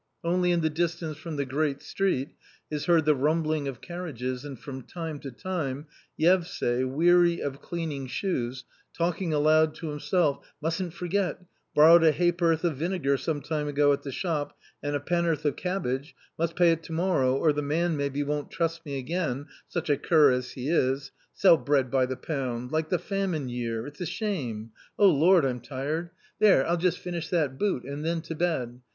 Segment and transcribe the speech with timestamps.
[0.23, 2.29] Only in the distance' from the great street
[2.71, 5.85] is heard the rumbling of carriages, and from time to time
[6.19, 8.63] Yevsay, weary of cleaning shoes,
[8.97, 11.43] talking aloud to him self:" mus'n't forget;
[11.75, 15.55] borrowed a ha'porth of vinegar some time ago at the shop and a penn'orth of
[15.55, 19.87] cabbage, must pay it to morrow, or the man, maybe, won't trust me again— such
[19.87, 23.85] a cur as he is 1 Sell bread by the pound— like the famine year—
[23.85, 24.71] it's a shame!
[24.97, 26.09] Oh, Lord, I'm tired!
[26.39, 28.33] There, I'll just 1 t «•><..«A COMMON STORY 99 finish that boot— and then to
[28.33, 28.81] bed.